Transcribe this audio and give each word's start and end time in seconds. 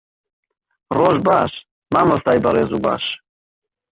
ڕۆژ 0.97 1.17
باش، 1.27 1.51
مامۆستای 1.93 2.43
بەڕێز 2.43 2.71
و 2.73 2.79
باش. 2.85 3.05